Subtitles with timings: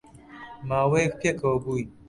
[0.69, 1.89] ماوەیەک پێکەوە بووین